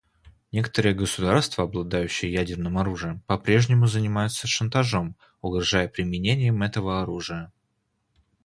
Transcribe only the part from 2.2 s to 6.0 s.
ядерным оружием, по-прежнему занимаются шантажом, угрожая